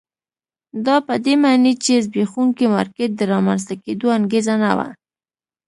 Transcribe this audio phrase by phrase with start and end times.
[0.85, 4.87] دا په دې معنی چې د زبېښونکي مارکېټ د رامنځته کېدو انګېزه نه وه.